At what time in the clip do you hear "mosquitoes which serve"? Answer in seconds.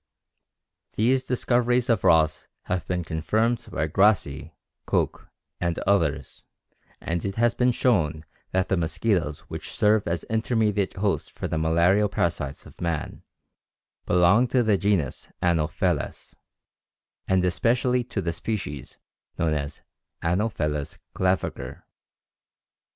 8.77-10.07